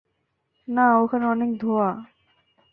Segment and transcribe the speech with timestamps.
[0.67, 1.89] না, ওখানে অনেক ধোঁয়া।